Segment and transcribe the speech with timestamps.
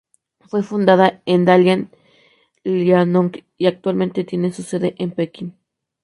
[0.47, 1.91] Fue fundada en Dalian,
[2.63, 5.53] Liaoning y actualmente tiene su sede en Pekín.